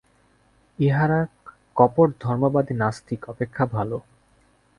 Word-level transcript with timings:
ইহারা 0.79 1.19
কপট 1.75 2.09
ধর্মবাদী 2.21 2.73
নাস্তিক 2.73 3.21
অপেক্ষা 3.29 3.63
ভাল। 3.73 3.89